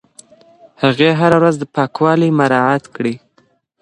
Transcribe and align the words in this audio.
هغې 0.81 1.09
هره 1.19 1.37
ورځ 1.41 1.57
پاکوالی 1.75 2.29
مراعت 2.39 2.83
کړی. 2.95 3.15